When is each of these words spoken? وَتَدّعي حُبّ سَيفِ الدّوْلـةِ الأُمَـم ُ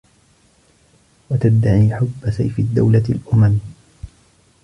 وَتَدّعي 1.29 1.95
حُبّ 1.95 2.29
سَيفِ 2.29 2.59
الدّوْلـةِ 2.59 3.03
الأُمَـم 3.09 3.59
ُ 3.59 3.61